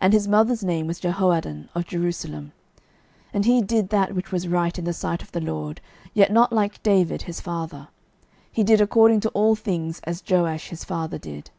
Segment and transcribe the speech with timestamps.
[0.00, 2.52] And his mother's name was Jehoaddan of Jerusalem.
[3.32, 5.80] 12:014:003 And he did that which was right in the sight of the LORD,
[6.14, 7.88] yet not like David his father:
[8.52, 11.50] he did according to all things as Joash his father did.